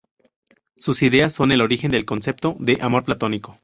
Sus 0.77 1.03
ideas 1.03 1.31
son 1.31 1.51
el 1.51 1.61
origen 1.61 1.91
del 1.91 2.05
concepto 2.05 2.55
de 2.57 2.79
amor 2.81 3.03
platónico. 3.05 3.59